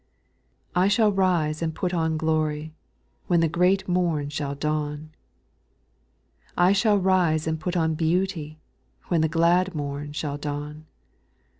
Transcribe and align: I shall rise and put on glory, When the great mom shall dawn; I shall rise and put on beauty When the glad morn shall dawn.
I 0.73 0.87
shall 0.87 1.11
rise 1.11 1.61
and 1.61 1.75
put 1.75 1.93
on 1.93 2.17
glory, 2.17 2.73
When 3.27 3.39
the 3.39 3.47
great 3.47 3.87
mom 3.87 4.29
shall 4.29 4.55
dawn; 4.55 5.11
I 6.57 6.71
shall 6.73 6.97
rise 6.97 7.45
and 7.45 7.59
put 7.59 7.77
on 7.77 7.93
beauty 7.93 8.57
When 9.09 9.21
the 9.21 9.29
glad 9.29 9.75
morn 9.75 10.13
shall 10.13 10.37
dawn. 10.39 10.87